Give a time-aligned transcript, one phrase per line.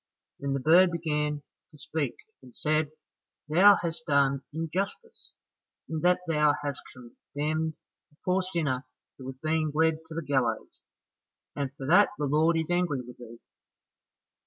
[0.39, 2.89] Then the bird began to speak and said,
[3.47, 5.33] "Thou hast done injustice,
[5.87, 7.75] in that thou hast condemned
[8.11, 8.87] a poor sinner
[9.19, 10.81] who was being led to the gallows,
[11.55, 13.37] and for that the Lord is angry with thee.